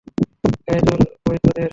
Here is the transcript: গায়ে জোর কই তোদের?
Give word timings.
গায়ে 0.63 0.79
জোর 0.87 0.99
কই 1.23 1.37
তোদের? 1.43 1.69